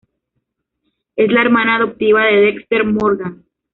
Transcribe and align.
Es 1.15 1.31
la 1.31 1.43
hermana 1.43 1.75
adoptiva 1.75 2.25
de 2.25 2.37
Dexter 2.37 2.83
Morgan. 2.87 3.45